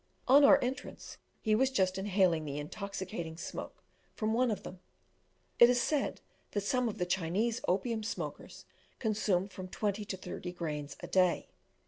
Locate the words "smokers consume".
8.01-9.47